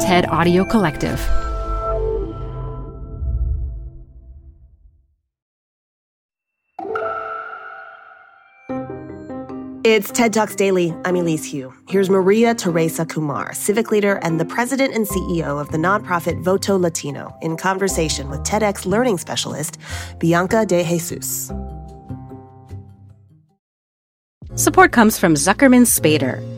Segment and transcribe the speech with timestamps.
[0.00, 1.18] TED Audio Collective.
[9.84, 10.94] It's TED Talks Daily.
[11.04, 11.74] I'm Elise Hu.
[11.88, 16.78] Here's Maria Teresa Kumar, civic leader and the president and CEO of the nonprofit Voto
[16.78, 19.78] Latino, in conversation with TEDx learning specialist
[20.20, 21.50] Bianca DeJesus.
[24.54, 26.57] Support comes from Zuckerman Spader.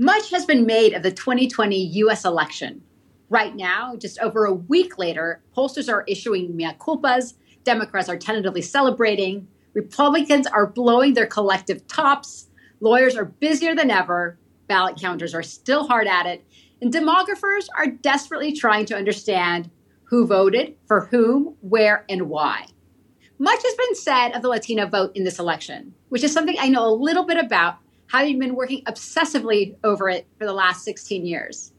[0.00, 2.24] Much has been made of the 2020 U.S.
[2.24, 2.80] election.
[3.28, 7.34] Right now, just over a week later, pollsters are issuing mea culpas,
[7.64, 12.48] Democrats are tentatively celebrating, Republicans are blowing their collective tops,
[12.80, 16.46] lawyers are busier than ever, ballot counters are still hard at it,
[16.80, 19.68] and demographers are desperately trying to understand
[20.04, 22.64] who voted, for whom, where, and why.
[23.38, 26.70] Much has been said of the Latino vote in this election, which is something I
[26.70, 27.76] know a little bit about,
[28.10, 31.72] having been working obsessively over it for the last 16 years.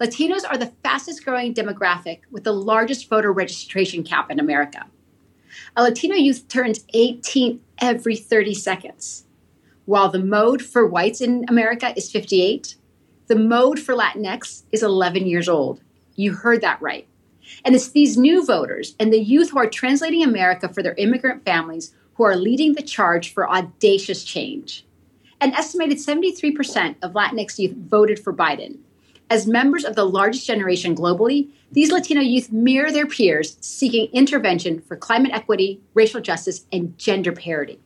[0.00, 4.86] Latinos are the fastest growing demographic with the largest voter registration cap in America.
[5.74, 9.24] A Latino youth turns 18 every 30 seconds.
[9.84, 12.76] While the mode for whites in America is 58,
[13.28, 15.80] the mode for Latinx is 11 years old.
[16.14, 17.06] You heard that right.
[17.64, 21.44] And it's these new voters and the youth who are translating America for their immigrant
[21.44, 24.85] families who are leading the charge for audacious change.
[25.38, 28.78] An estimated 73% of Latinx youth voted for Biden.
[29.28, 34.80] As members of the largest generation globally, these Latino youth mirror their peers seeking intervention
[34.80, 37.78] for climate equity, racial justice, and gender parity.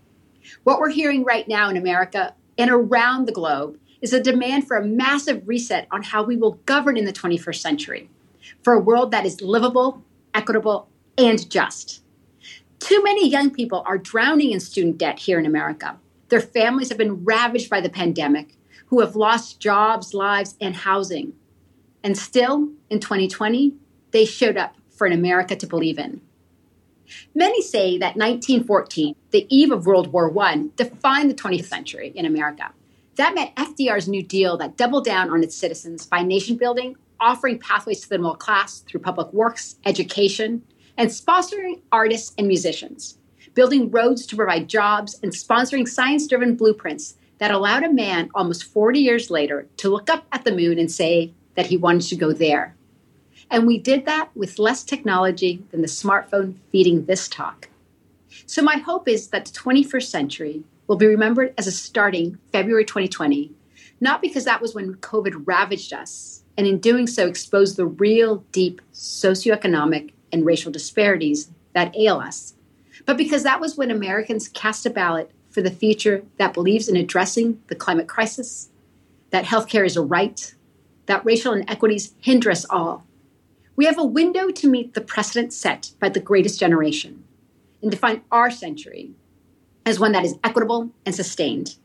[0.63, 4.77] What we're hearing right now in America and around the globe is a demand for
[4.77, 8.11] a massive reset on how we will govern in the 21st century,
[8.63, 12.03] for a world that is livable, equitable, and just.
[12.79, 15.99] Too many young people are drowning in student debt here in America.
[16.31, 21.35] Their families have been ravaged by the pandemic, who have lost jobs, lives, and housing.
[22.03, 23.75] And still, in 2020,
[24.13, 26.21] they showed up for an America to believe in.
[27.35, 32.25] Many say that 1914, the eve of World War I, defined the 20th century in
[32.25, 32.73] America.
[33.17, 37.59] That meant FDR's New Deal that doubled down on its citizens by nation building, offering
[37.59, 40.63] pathways to the middle class through public works, education,
[40.97, 43.19] and sponsoring artists and musicians,
[43.61, 48.65] building roads to provide jobs, and sponsoring science driven blueprints that allowed a man almost
[48.65, 52.17] 40 years later to look up at the moon and say that he wanted to
[52.17, 52.75] go there.
[53.51, 57.69] And we did that with less technology than the smartphone feeding this talk.
[58.47, 62.87] So, my hope is that the 21st century will be remembered as a starting February
[62.87, 63.51] 2020,
[64.01, 68.43] not because that was when COVID ravaged us, and in doing so exposed the real,
[68.53, 72.55] deep socioeconomic and racial disparities that ail us,
[73.07, 76.97] but because that was when Americans cast a ballot for the future that believes in
[76.97, 78.71] addressing the climate crisis,
[79.31, 80.55] that healthcare is a right,
[81.07, 83.07] that racial inequities hinder us all,
[83.77, 87.25] we have a window to meet the precedent set by the greatest generation
[87.83, 89.13] and define our century
[89.87, 91.77] as one that is equitable and sustained.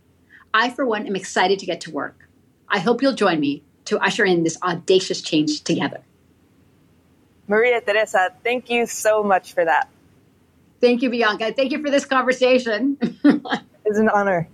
[0.54, 2.28] I, for one, am excited to get to work.
[2.68, 6.02] I hope you'll join me to usher in this audacious change together.
[7.48, 9.88] Maria Teresa, thank you so much for that.
[10.86, 11.52] Thank you, Bianca.
[11.52, 12.98] Thank you for this conversation.
[13.02, 14.48] it's an honor.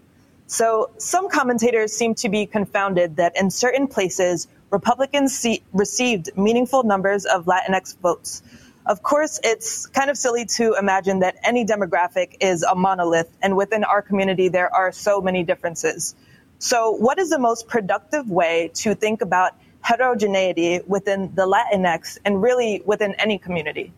[0.48, 6.84] So, some commentators seem to be confounded that in certain places, Republicans see, received meaningful
[6.84, 8.44] numbers of Latinx votes.
[8.86, 13.58] Of course, it's kind of silly to imagine that any demographic is a monolith, and
[13.58, 16.16] within our community, there are so many differences.
[16.60, 19.52] So, what is the most productive way to think about
[19.82, 23.92] heterogeneity within the Latinx and really within any community?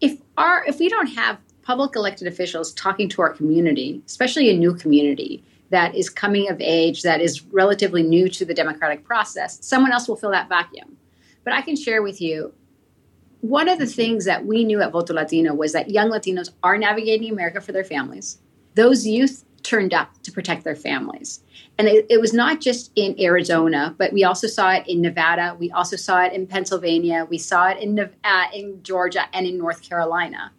[0.00, 4.56] If our if we don't have public elected officials talking to our community, especially a
[4.56, 9.58] new community, that is coming of age, that is relatively new to the democratic process,
[9.64, 10.96] someone else will fill that vacuum.
[11.44, 12.54] But I can share with you
[13.40, 16.76] one of the things that we knew at Voto Latino was that young Latinos are
[16.76, 18.38] navigating America for their families.
[18.74, 21.40] Those youth turned up to protect their families.
[21.76, 25.54] And it, it, was not just in Arizona, but we also saw it in Nevada.
[25.58, 27.26] We also saw it in Pennsylvania.
[27.28, 30.52] We saw it in, uh, in Georgia and in North Carolina.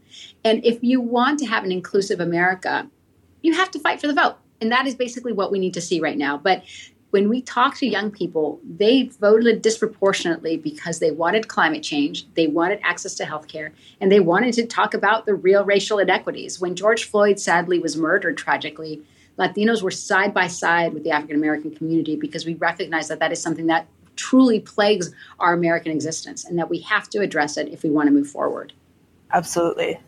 [0.46, 2.88] And if you want to have an inclusive America,
[3.42, 4.36] you have to fight for the vote.
[4.62, 6.38] And that is basically what we need to see right now.
[6.38, 6.64] But
[7.12, 12.48] when we talk to young people, they voted disproportionately because they wanted climate change, they
[12.48, 16.60] wanted access to health care, and they wanted to talk about the real racial inequities.
[16.60, 19.02] When George Floyd sadly was murdered tragically,
[19.40, 23.32] Latinos were side by side with the African American community because we recognize that that
[23.32, 27.70] is something that truly plagues our American existence and that we have to address it
[27.70, 28.74] if we want to move forward.
[29.32, 30.00] Absolutely.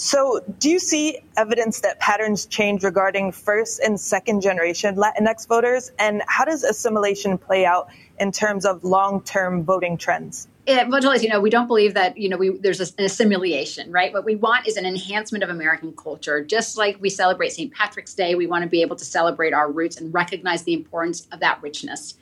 [0.00, 5.90] So, do you see evidence that patterns change regarding first and second generation Latinx voters?
[5.98, 7.88] And how does assimilation play out
[8.20, 10.46] in terms of long term voting trends?
[10.68, 13.90] Yeah, well, as you know, we don't believe that you know we, there's an assimilation,
[13.90, 14.12] right?
[14.12, 16.44] What we want is an enhancement of American culture.
[16.44, 17.74] Just like we celebrate St.
[17.74, 21.26] Patrick's Day, we want to be able to celebrate our roots and recognize the importance
[21.32, 22.14] of that richness.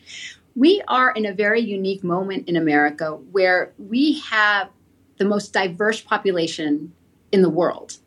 [0.55, 4.71] We are in a very unique moment in America where we have
[5.19, 6.95] the most diverse population
[7.33, 7.99] in the world.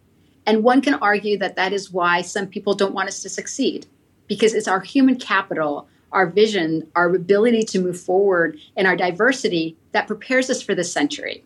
[0.46, 3.86] And one can argue that that is why some people don't want us to succeed,
[4.28, 9.78] because it's our human capital, our vision, our ability to move forward, and our diversity
[9.92, 11.44] that prepares us for this century.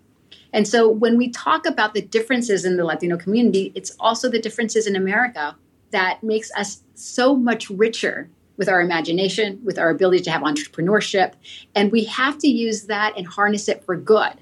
[0.54, 4.40] And so when we talk about the differences in the Latino community, it's also the
[4.40, 5.56] differences in America
[5.92, 11.34] that makes us so much richer with our imagination, with our ability to have entrepreneurship.
[11.74, 14.34] And we have to use that and harness it for good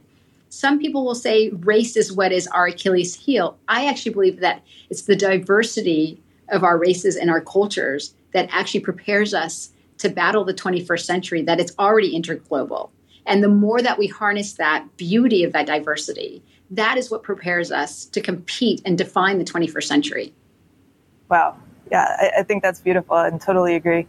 [0.51, 3.57] some people will say race is what is our Achilles heel.
[3.69, 8.81] I actually believe that it's the diversity of our races and our cultures that actually
[8.81, 12.89] prepares us to battle the 21st century, that it's already interglobal.
[13.25, 17.71] And the more that we harness that beauty of that diversity, that is what prepares
[17.71, 20.33] us to compete and define the 21st century.
[21.30, 21.57] Wow.
[21.89, 24.06] Yeah, I, I think that's beautiful and totally agree.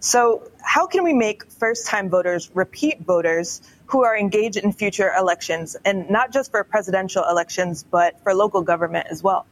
[0.00, 5.12] So, how can we make first time voters repeat voters who are engaged in future
[5.16, 9.46] elections, and not just for presidential elections, but for local government as well?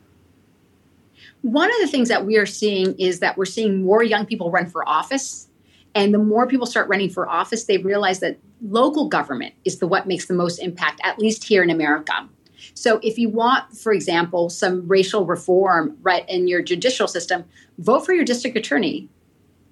[1.43, 4.51] One of the things that we are seeing is that we're seeing more young people
[4.51, 5.49] run for office.
[5.95, 9.87] And the more people start running for office, they realize that local government is the
[9.87, 12.29] what makes the most impact, at least here in America.
[12.75, 17.45] So if you want, for example, some racial reform right in your judicial system,
[17.79, 19.09] vote for your district attorney,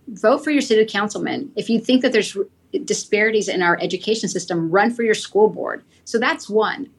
[0.06, 1.50] vote for your city councilman.
[1.56, 2.36] If you think that there's
[2.84, 5.84] disparities in our education system, run for your school board.
[6.04, 6.90] So that's one.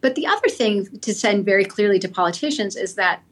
[0.00, 3.22] But the other thing to send very clearly to politicians is that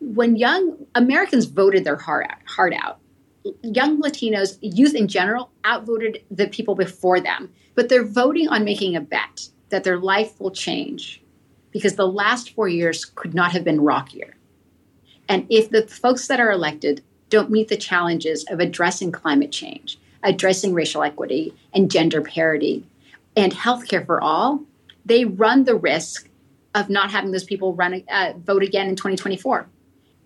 [0.00, 3.00] when young Americans voted their heart out, heart out,
[3.62, 7.52] young Latinos, youth in general, outvoted the people before them.
[7.74, 11.22] But they're voting on making a bet that their life will change
[11.70, 14.36] because the last four years could not have been rockier.
[15.28, 19.99] And if the folks that are elected don't meet the challenges of addressing climate change,
[20.22, 22.84] addressing racial equity and gender parity
[23.36, 24.62] and healthcare for all,
[25.04, 26.28] they run the risk
[26.74, 29.68] of not having those people run uh, vote again in 2024.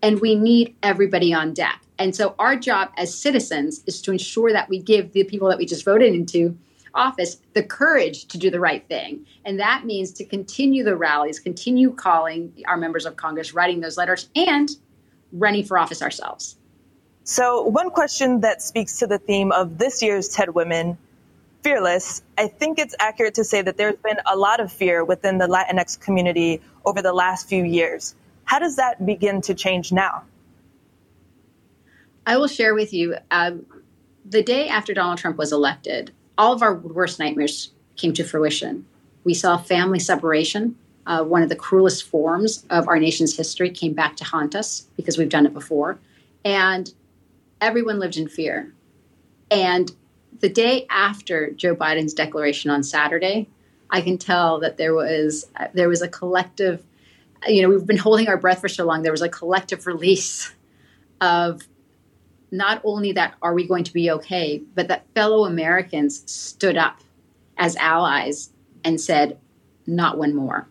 [0.02, 1.80] And we need everybody on deck.
[1.98, 5.58] And so our job as citizens is to ensure that we give the people that
[5.58, 6.58] we just voted into
[6.94, 9.26] office the courage to do the right thing.
[9.44, 13.96] And that means to continue the rallies, continue calling our members of Congress, writing those
[13.96, 14.70] letters, and
[15.32, 16.56] running for office ourselves.
[17.24, 20.98] So, one question that speaks to the theme of this year's TED Women,
[21.62, 25.38] Fearless, I think it's accurate to say that there's been a lot of fear within
[25.38, 28.14] the Latinx community over the last few years.
[28.44, 30.24] How does that begin to change now?
[32.26, 33.52] I will share with you uh,
[34.26, 38.84] the day after Donald Trump was elected, all of our worst nightmares came to fruition.
[39.24, 40.76] We saw family separation.
[41.06, 44.86] Uh, one of the cruelest forms of our nation's history came back to haunt us
[44.96, 45.98] because we've done it before.
[46.44, 46.92] And
[47.60, 48.72] everyone lived in fear.
[49.50, 49.90] And
[50.40, 53.48] the day after Joe Biden's declaration on Saturday,
[53.90, 56.82] I can tell that there was there was a collective,
[57.46, 59.02] you know, we've been holding our breath for so long.
[59.02, 60.52] There was a collective release
[61.20, 61.62] of
[62.50, 67.00] not only that are we going to be okay, but that fellow Americans stood up
[67.56, 68.50] as allies
[68.84, 69.38] and said,
[69.86, 70.68] not one more.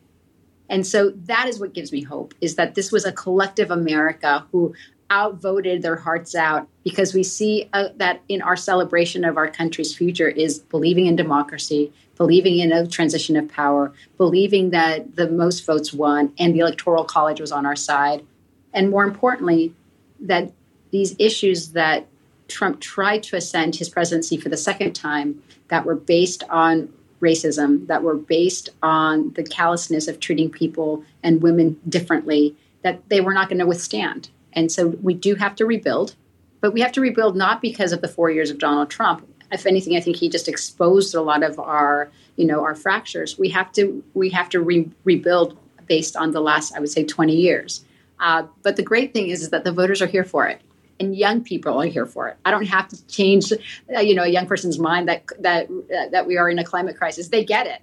[0.69, 4.45] And so that is what gives me hope is that this was a collective America
[4.51, 4.73] who
[5.13, 9.96] outvoted their hearts out because we see uh, that in our celebration of our country's
[9.96, 15.65] future is believing in democracy, believing in a transition of power, believing that the most
[15.65, 18.25] votes won and the electoral college was on our side,
[18.74, 19.74] and more importantly,
[20.20, 20.51] that
[20.91, 22.08] these issues that
[22.48, 26.91] Trump tried to ascend his presidency for the second time that were based on
[27.24, 33.22] racism that were based on the callousness of treating people and women differently that they
[33.22, 34.29] were not going to withstand.
[34.55, 36.15] And so we do have to rebuild,
[36.62, 39.27] but we have to rebuild not because of the four years of Donald Trump.
[39.51, 43.38] If anything, I think he just exposed a lot of our, you know, our fractures.
[43.38, 45.57] We have to we have to re- rebuild
[45.88, 47.86] based on the last, I would say, 20 years.
[48.19, 50.62] Uh, but the great thing is, is that the voters are here for it
[51.00, 52.38] and young people are here for it.
[52.45, 56.10] I don't have to change, uh, you know, a young person's mind that that uh,
[56.12, 57.27] that we are in a climate crisis.
[57.29, 57.81] They get it.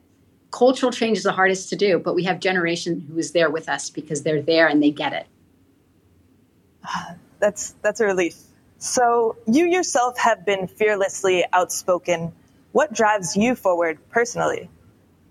[0.51, 3.69] Cultural change is the hardest to do, but we have generation who is there with
[3.69, 5.27] us because they're there and they get it.
[7.39, 8.37] That's that's a relief.
[8.79, 12.33] So you yourself have been fearlessly outspoken.
[12.73, 14.71] What drives you forward personally?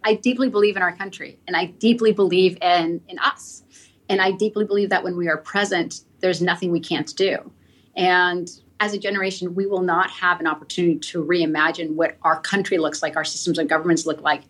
[0.03, 3.63] I deeply believe in our country and I deeply believe in in us.
[4.07, 7.51] And I deeply believe that when we are present, there's nothing we can't do.
[7.95, 12.77] And as a generation, we will not have an opportunity to reimagine what our country
[12.77, 14.43] looks like, our systems of governments look like.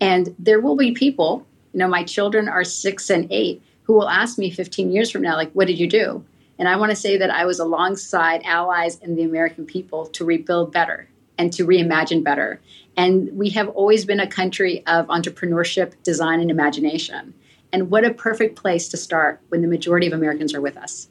[0.00, 4.08] And there will be people, you know, my children are six and eight, who will
[4.08, 6.24] ask me 15 years from now, like, what did you do?
[6.62, 10.24] And I want to say that I was alongside allies and the American people to
[10.24, 12.60] rebuild better and to reimagine better.
[12.96, 17.34] And we have always been a country of entrepreneurship, design, and imagination.
[17.72, 21.08] And what a perfect place to start when the majority of Americans are with us.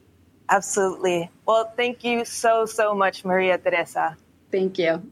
[0.48, 1.30] Absolutely.
[1.46, 4.16] Well, thank you so, so much, Maria Teresa.
[4.54, 5.12] Thank you.